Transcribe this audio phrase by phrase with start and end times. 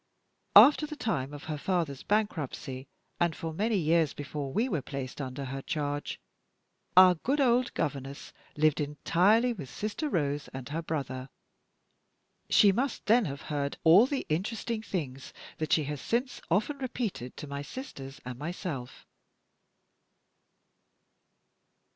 [0.55, 2.87] After the time of her father's bankruptcy,
[3.19, 6.19] and for many years before we were placed under her charge,
[6.97, 11.29] our good old governess lived entirely with 'Sister Rose' and her brother.
[12.49, 17.37] She must then have heard all the interesting things that she has since often repeated
[17.37, 19.05] to my sisters and myself."